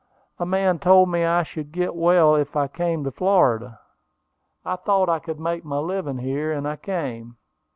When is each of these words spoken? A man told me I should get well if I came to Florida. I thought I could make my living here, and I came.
A 0.39 0.47
man 0.47 0.79
told 0.79 1.09
me 1.09 1.25
I 1.25 1.43
should 1.43 1.71
get 1.71 1.93
well 1.93 2.35
if 2.35 2.55
I 2.55 2.67
came 2.67 3.03
to 3.03 3.11
Florida. 3.11 3.79
I 4.65 4.75
thought 4.77 5.09
I 5.09 5.19
could 5.19 5.39
make 5.39 5.63
my 5.63 5.77
living 5.77 6.17
here, 6.17 6.51
and 6.51 6.67
I 6.67 6.77
came. 6.77 7.37